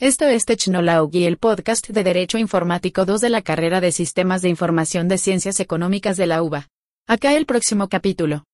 [0.00, 4.48] Esto es Technology, el podcast de Derecho Informático 2 de la carrera de Sistemas de
[4.48, 6.68] Información de Ciencias Económicas de la UBA.
[7.08, 8.44] Acá el próximo capítulo.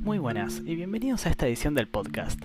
[0.00, 2.42] Muy buenas y bienvenidos a esta edición del podcast.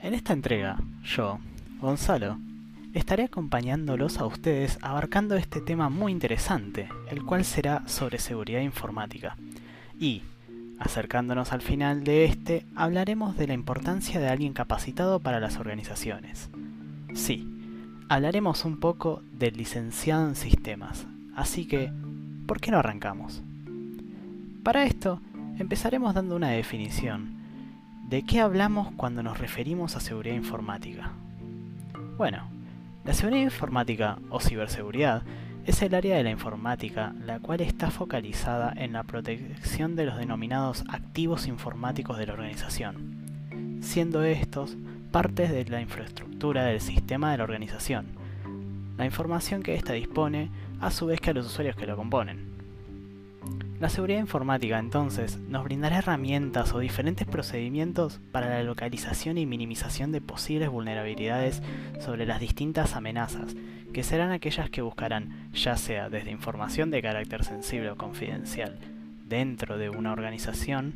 [0.00, 1.38] En esta entrega, yo,
[1.82, 2.38] Gonzalo,
[2.94, 9.36] estaré acompañándolos a ustedes abarcando este tema muy interesante, el cual será sobre seguridad informática.
[9.98, 10.22] Y,
[10.78, 16.50] acercándonos al final de este, hablaremos de la importancia de alguien capacitado para las organizaciones.
[17.14, 17.46] Sí,
[18.08, 21.90] hablaremos un poco del licenciado en sistemas, así que,
[22.46, 23.42] ¿por qué no arrancamos?
[24.62, 25.20] Para esto,
[25.58, 27.36] empezaremos dando una definición.
[28.08, 31.12] ¿De qué hablamos cuando nos referimos a seguridad informática?
[32.16, 32.48] Bueno,
[33.08, 35.22] la seguridad informática o ciberseguridad
[35.64, 40.18] es el área de la informática la cual está focalizada en la protección de los
[40.18, 44.76] denominados activos informáticos de la organización, siendo estos
[45.10, 48.08] partes de la infraestructura del sistema de la organización,
[48.98, 52.57] la información que ésta dispone a su vez que a los usuarios que lo componen.
[53.80, 60.10] La seguridad informática entonces nos brindará herramientas o diferentes procedimientos para la localización y minimización
[60.10, 61.62] de posibles vulnerabilidades
[62.00, 63.54] sobre las distintas amenazas,
[63.92, 68.80] que serán aquellas que buscarán, ya sea desde información de carácter sensible o confidencial
[69.28, 70.94] dentro de una organización,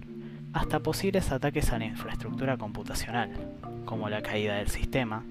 [0.53, 3.31] hasta posibles ataques a la infraestructura computacional,
[3.85, 5.25] como la caída del sistema,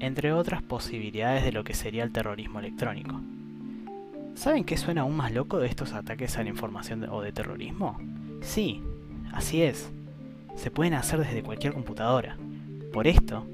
[0.00, 3.20] entre otras posibilidades de lo que sería el terrorismo electrónico.
[4.38, 7.98] ¿Saben qué suena aún más loco de estos ataques a la información o de terrorismo?
[8.40, 8.84] Sí,
[9.32, 9.90] así es.
[10.54, 12.36] Se pueden hacer desde cualquier computadora.
[12.92, 13.44] Por esto,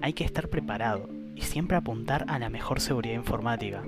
[0.00, 3.82] hay que estar preparado y siempre apuntar a la mejor seguridad informática.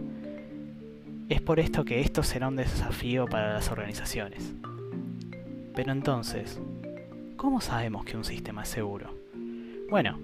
[1.31, 4.53] Es por esto que esto será un desafío para las organizaciones.
[5.75, 6.61] Pero entonces,
[7.39, 9.15] ¿cómo sabemos que un sistema es seguro?
[9.89, 10.19] Bueno,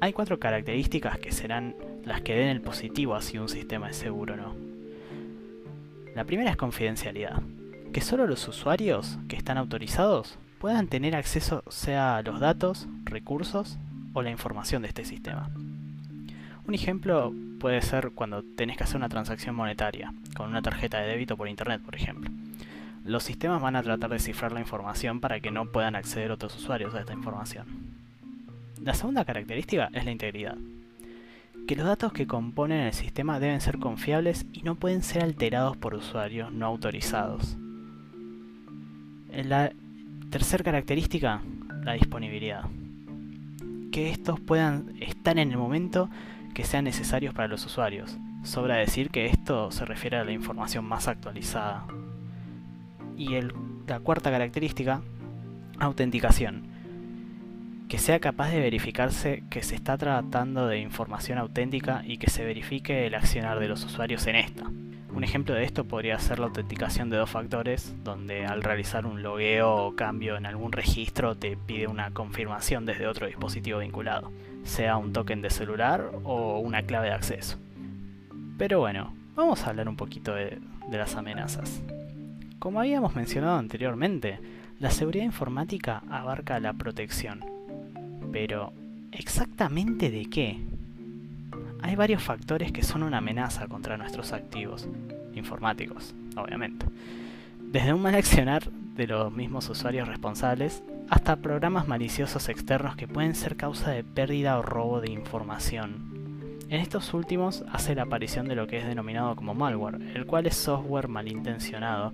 [0.00, 3.96] hay cuatro características que serán las que den el positivo a si un sistema es
[3.96, 4.61] seguro o no.
[6.14, 7.40] La primera es confidencialidad,
[7.94, 13.78] que solo los usuarios que están autorizados puedan tener acceso sea a los datos, recursos
[14.12, 15.48] o la información de este sistema.
[16.66, 21.08] Un ejemplo puede ser cuando tenés que hacer una transacción monetaria con una tarjeta de
[21.08, 22.30] débito por internet, por ejemplo.
[23.06, 26.54] Los sistemas van a tratar de cifrar la información para que no puedan acceder otros
[26.56, 27.66] usuarios a esta información.
[28.82, 30.58] La segunda característica es la integridad
[31.66, 35.76] que los datos que componen el sistema deben ser confiables y no pueden ser alterados
[35.76, 37.56] por usuarios no autorizados.
[39.28, 39.72] La
[40.30, 41.40] tercera característica,
[41.84, 42.64] la disponibilidad.
[43.90, 46.10] Que estos puedan estar en el momento
[46.54, 48.18] que sean necesarios para los usuarios.
[48.42, 51.86] Sobra decir que esto se refiere a la información más actualizada.
[53.16, 53.28] Y
[53.86, 55.02] la cuarta característica,
[55.78, 56.71] autenticación
[57.92, 62.42] que sea capaz de verificarse que se está tratando de información auténtica y que se
[62.42, 64.64] verifique el accionar de los usuarios en esta.
[65.14, 69.22] Un ejemplo de esto podría ser la autenticación de dos factores, donde al realizar un
[69.22, 74.32] logueo o cambio en algún registro te pide una confirmación desde otro dispositivo vinculado,
[74.64, 77.58] sea un token de celular o una clave de acceso.
[78.56, 81.82] Pero bueno, vamos a hablar un poquito de, de las amenazas.
[82.58, 84.40] Como habíamos mencionado anteriormente,
[84.78, 87.44] la seguridad informática abarca la protección,
[88.32, 88.72] pero,
[89.12, 90.58] ¿exactamente de qué?
[91.82, 94.88] Hay varios factores que son una amenaza contra nuestros activos,
[95.34, 96.86] informáticos, obviamente.
[97.60, 103.34] Desde un mal accionar de los mismos usuarios responsables hasta programas maliciosos externos que pueden
[103.34, 106.12] ser causa de pérdida o robo de información.
[106.68, 110.46] En estos últimos hace la aparición de lo que es denominado como malware, el cual
[110.46, 112.12] es software malintencionado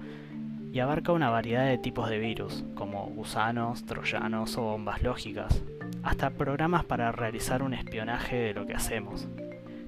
[0.72, 5.62] y abarca una variedad de tipos de virus, como gusanos, troyanos o bombas lógicas,
[6.02, 9.28] hasta programas para realizar un espionaje de lo que hacemos.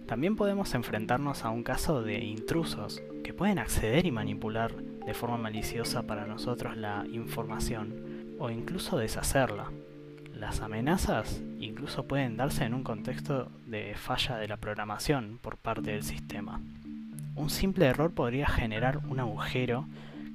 [0.06, 5.38] También podemos enfrentarnos a un caso de intrusos que pueden acceder y manipular de forma
[5.38, 9.70] maliciosa para nosotros la información o incluso deshacerla.
[10.34, 15.92] Las amenazas incluso pueden darse en un contexto de falla de la programación por parte
[15.92, 16.60] del sistema.
[17.36, 19.86] Un simple error podría generar un agujero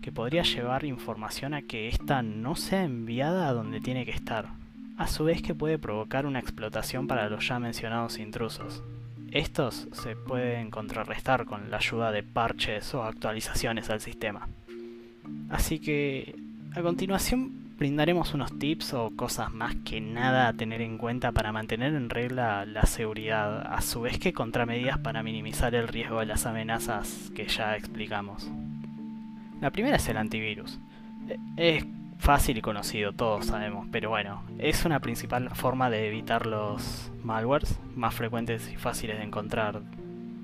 [0.02, 4.50] que podría llevar información a que ésta no sea enviada a donde tiene que estar,
[4.98, 8.84] a su vez que puede provocar una explotación para los ya mencionados intrusos.
[9.32, 14.48] Estos se pueden contrarrestar con la ayuda de parches o actualizaciones al sistema.
[15.50, 16.36] Así que
[16.74, 21.52] a continuación brindaremos unos tips o cosas más que nada a tener en cuenta para
[21.52, 26.28] mantener en regla la seguridad, a su vez que contramedidas para minimizar el riesgo de
[26.28, 28.50] las amenazas que ya explicamos.
[29.62, 30.80] La primera es el antivirus.
[31.28, 31.86] E, es
[32.20, 37.80] fácil y conocido, todos sabemos, pero bueno, es una principal forma de evitar los malwares
[37.96, 39.82] más frecuentes y fáciles de encontrar.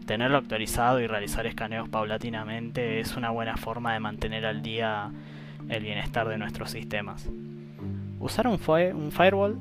[0.05, 5.11] Tenerlo actualizado y realizar escaneos paulatinamente es una buena forma de mantener al día
[5.69, 7.29] el bienestar de nuestros sistemas.
[8.19, 9.59] Usar un, firewall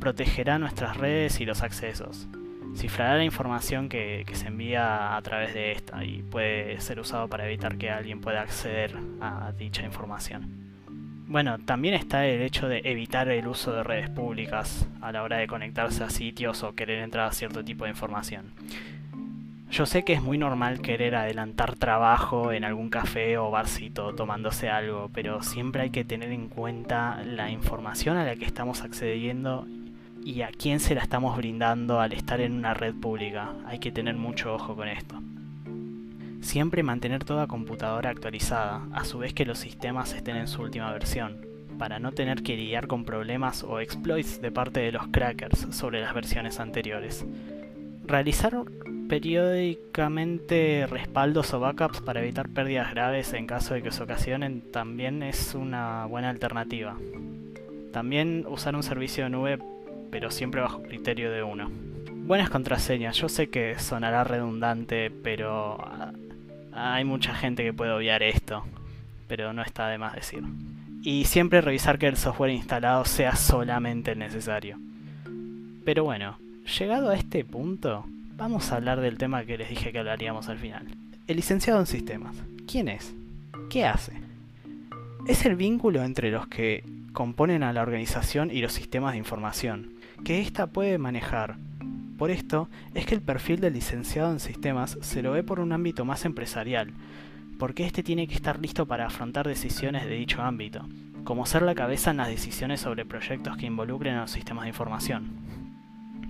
[0.00, 2.28] protegerá nuestras redes y los accesos.
[2.76, 7.28] Cifrará la información que, que, se envía a través de esta y puede ser usado
[7.28, 10.57] para evitar que alguien pueda acceder a dicha información.
[11.28, 15.36] Bueno, también está el hecho de evitar el uso de redes públicas a la hora
[15.36, 18.46] de conectarse a sitios o querer entrar a cierto tipo de información.
[19.70, 24.70] Yo sé que es muy normal querer adelantar trabajo en algún café o barcito tomándose
[24.70, 29.66] algo, pero siempre hay que tener en cuenta la información a la que estamos accediendo
[30.24, 33.52] y a quién se la estamos brindando al estar en una red pública.
[33.66, 35.20] Hay que tener mucho ojo con esto.
[36.40, 40.92] Siempre mantener toda computadora actualizada, a su vez que los sistemas estén en su última
[40.92, 41.46] versión,
[41.78, 46.00] para no tener que lidiar con problemas o exploits de parte de los crackers sobre
[46.00, 47.24] las versiones anteriores.
[48.06, 48.54] Realizar
[49.08, 55.22] periódicamente respaldos o backups para evitar pérdidas graves en caso de que se ocasionen también
[55.22, 56.96] es una buena alternativa.
[57.92, 59.58] También usar un servicio de nube
[60.10, 61.70] pero siempre bajo criterio de uno.
[62.10, 65.78] Buenas contraseñas, yo sé que sonará redundante, pero
[66.72, 68.64] hay mucha gente que puede obviar esto,
[69.26, 70.42] pero no está de más decir.
[71.02, 74.78] Y siempre revisar que el software instalado sea solamente el necesario.
[75.84, 76.38] Pero bueno,
[76.78, 78.04] llegado a este punto,
[78.36, 80.86] vamos a hablar del tema que les dije que hablaríamos al final.
[81.26, 82.36] El licenciado en sistemas.
[82.66, 83.14] ¿Quién es?
[83.70, 84.12] ¿Qué hace?
[85.26, 89.94] Es el vínculo entre los que componen a la organización y los sistemas de información,
[90.24, 91.56] que ésta puede manejar
[92.18, 95.72] por esto es que el perfil del licenciado en sistemas se lo ve por un
[95.72, 96.92] ámbito más empresarial,
[97.58, 100.84] porque éste tiene que estar listo para afrontar decisiones de dicho ámbito,
[101.22, 104.70] como ser la cabeza en las decisiones sobre proyectos que involucren a los sistemas de
[104.70, 105.30] información.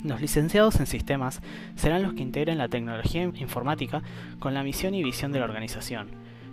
[0.05, 1.41] Los licenciados en sistemas
[1.75, 4.03] serán los que integren la tecnología informática
[4.39, 6.09] con la misión y visión de la organización.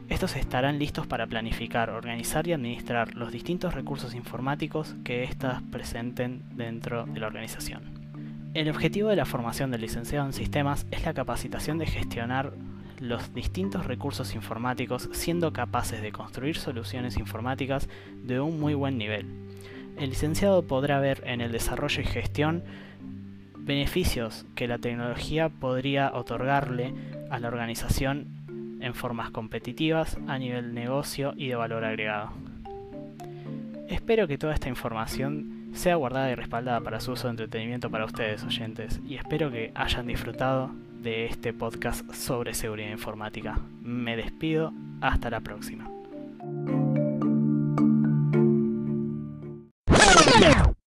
[0.07, 6.41] Estos estarán listos para planificar, organizar y administrar los distintos recursos informáticos que éstas presenten
[6.55, 8.04] dentro de la organización.
[8.55, 12.53] El objetivo de la formación del licenciado en sistemas es la capacitación de gestionar
[13.01, 17.89] los distintos recursos informáticos siendo capaces de construir soluciones informáticas
[18.23, 19.25] de un muy buen nivel.
[19.97, 22.63] El licenciado podrá ver en el desarrollo y gestión
[23.57, 26.93] beneficios que la tecnología podría otorgarle
[27.29, 32.31] a la organización en formas competitivas a nivel negocio y de valor agregado.
[33.89, 38.05] Espero que toda esta información sea guardada y respaldada para su uso de entretenimiento para
[38.05, 43.59] ustedes oyentes y espero que hayan disfrutado de este podcast sobre seguridad informática.
[43.81, 45.94] Me despido, hasta la próxima.